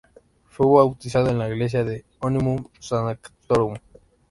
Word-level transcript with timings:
Fue 0.49 0.65
bautizado 0.65 1.29
en 1.29 1.37
la 1.37 1.47
iglesia 1.47 1.83
de 1.83 2.03
Omnium 2.21 2.65
Sanctorum. 2.79 3.75